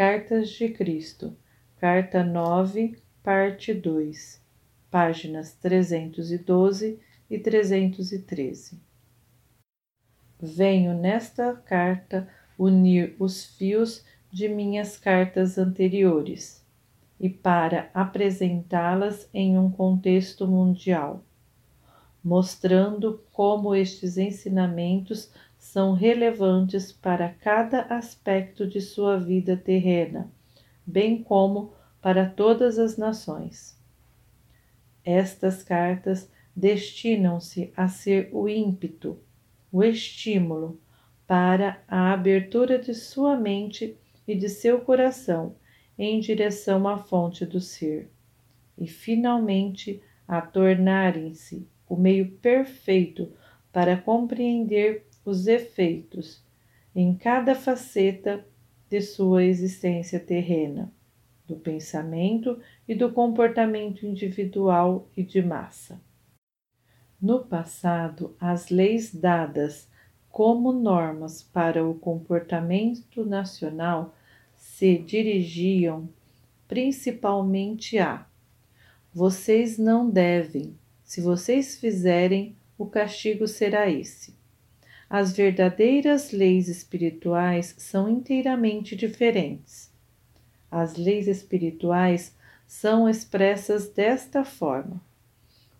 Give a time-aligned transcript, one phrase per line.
[0.00, 1.36] Cartas de Cristo,
[1.76, 4.42] Carta 9, Parte 2,
[4.90, 8.80] páginas 312 e 313.
[10.40, 12.26] Venho nesta carta
[12.58, 14.02] unir os fios
[14.32, 16.64] de minhas cartas anteriores
[17.20, 21.22] e para apresentá-las em um contexto mundial,
[22.24, 25.30] mostrando como estes ensinamentos
[25.60, 30.32] são relevantes para cada aspecto de sua vida terrena,
[30.86, 33.78] bem como para todas as nações.
[35.04, 39.18] Estas cartas destinam-se a ser o ímpeto,
[39.70, 40.80] o estímulo
[41.26, 45.54] para a abertura de sua mente e de seu coração
[45.98, 48.10] em direção à fonte do ser,
[48.78, 53.30] e finalmente a tornarem-se o meio perfeito
[53.70, 56.42] para compreender os efeitos
[56.94, 58.44] em cada faceta
[58.88, 60.92] de sua existência terrena,
[61.46, 66.00] do pensamento e do comportamento individual e de massa.
[67.22, 69.88] No passado, as leis dadas
[70.28, 74.14] como normas para o comportamento nacional
[74.56, 76.08] se dirigiam
[76.66, 78.26] principalmente a:
[79.12, 84.39] vocês não devem, se vocês fizerem, o castigo será esse.
[85.12, 89.92] As verdadeiras leis espirituais são inteiramente diferentes.
[90.70, 92.32] As leis espirituais
[92.64, 95.02] são expressas desta forma: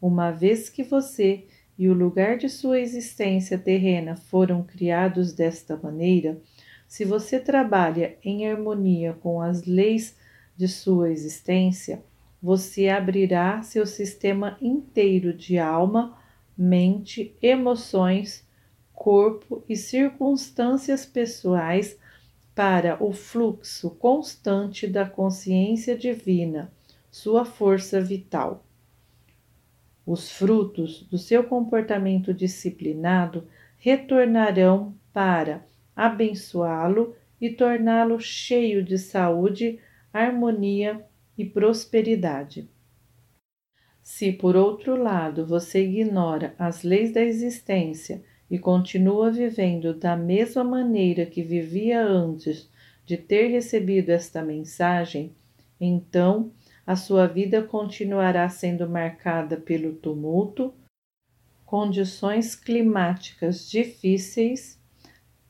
[0.00, 1.44] uma vez que você
[1.78, 6.40] e o lugar de sua existência terrena foram criados desta maneira,
[6.88, 10.16] se você trabalha em harmonia com as leis
[10.56, 12.02] de sua existência,
[12.42, 16.18] você abrirá seu sistema inteiro de alma,
[16.56, 18.47] mente, emoções,
[18.98, 21.96] corpo e circunstâncias pessoais
[22.52, 26.72] para o fluxo constante da consciência divina,
[27.08, 28.66] sua força vital.
[30.04, 33.46] Os frutos do seu comportamento disciplinado
[33.76, 35.64] retornarão para
[35.94, 39.78] abençoá-lo e torná-lo cheio de saúde,
[40.12, 41.06] harmonia
[41.36, 42.68] e prosperidade.
[44.02, 50.64] Se, por outro lado, você ignora as leis da existência e continua vivendo da mesma
[50.64, 52.70] maneira que vivia antes
[53.04, 55.34] de ter recebido esta mensagem,
[55.80, 56.50] então
[56.86, 60.72] a sua vida continuará sendo marcada pelo tumulto,
[61.64, 64.80] condições climáticas difíceis,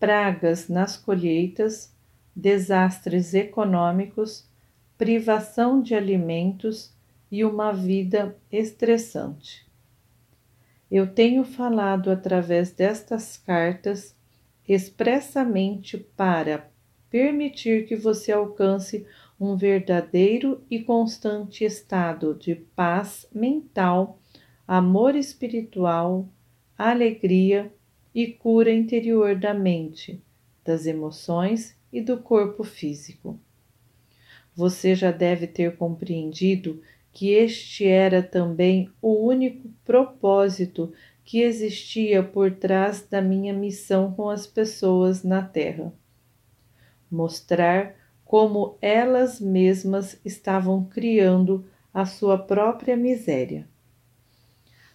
[0.00, 1.94] pragas nas colheitas,
[2.34, 4.48] desastres econômicos,
[4.96, 6.92] privação de alimentos
[7.30, 9.67] e uma vida estressante.
[10.90, 14.16] Eu tenho falado através destas cartas
[14.66, 16.70] expressamente para
[17.10, 19.06] permitir que você alcance
[19.40, 24.18] um verdadeiro e constante estado de paz mental,
[24.66, 26.28] amor espiritual,
[26.76, 27.72] alegria
[28.14, 30.22] e cura interior da mente,
[30.64, 33.38] das emoções e do corpo físico.
[34.54, 36.82] Você já deve ter compreendido
[37.18, 40.92] que este era também o único propósito
[41.24, 45.92] que existia por trás da minha missão com as pessoas na Terra.
[47.10, 53.66] Mostrar como elas mesmas estavam criando a sua própria miséria.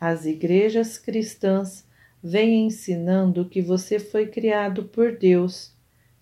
[0.00, 1.86] As igrejas cristãs
[2.20, 5.72] vêm ensinando que você foi criado por Deus,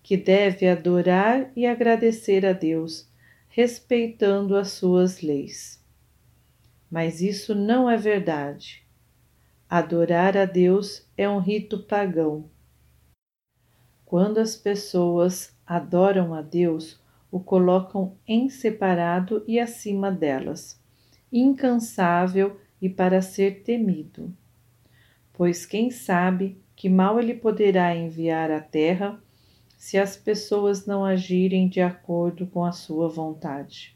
[0.03, 3.09] que deve adorar e agradecer a Deus,
[3.49, 5.76] respeitando as suas leis.
[6.89, 8.85] Mas isso não é verdade.
[9.69, 12.49] Adorar a Deus é um rito pagão.
[14.05, 20.81] Quando as pessoas adoram a Deus, o colocam em separado e acima delas,
[21.31, 24.33] incansável e para ser temido.
[25.33, 29.21] Pois quem sabe que mal ele poderá enviar à terra
[29.77, 33.95] se as pessoas não agirem de acordo com a sua vontade.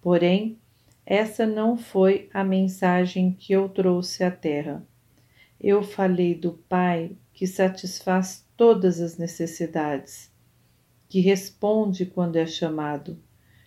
[0.00, 0.58] Porém,
[1.12, 4.86] essa não foi a mensagem que eu trouxe à terra.
[5.60, 10.30] Eu falei do Pai que satisfaz todas as necessidades
[11.08, 13.18] que responde quando é chamado,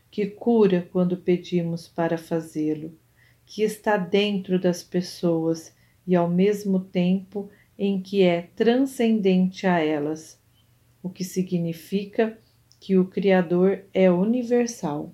[0.09, 2.97] que cura quando pedimos para fazê-lo,
[3.45, 5.75] que está dentro das pessoas
[6.07, 10.39] e ao mesmo tempo em que é transcendente a elas,
[11.03, 12.37] o que significa
[12.79, 15.13] que o Criador é universal.